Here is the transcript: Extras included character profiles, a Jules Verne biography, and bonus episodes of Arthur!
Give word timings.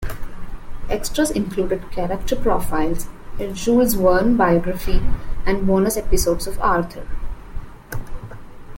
Extras 0.89 1.29
included 1.29 1.91
character 1.91 2.35
profiles, 2.35 3.05
a 3.37 3.53
Jules 3.53 3.93
Verne 3.93 4.35
biography, 4.35 4.99
and 5.45 5.67
bonus 5.67 5.95
episodes 5.95 6.47
of 6.47 6.59
Arthur! 6.59 7.05